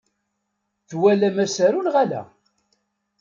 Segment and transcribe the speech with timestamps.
[0.89, 2.21] Twalam asaru neɣ ala?